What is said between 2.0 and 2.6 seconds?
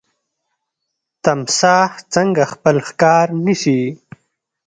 څنګه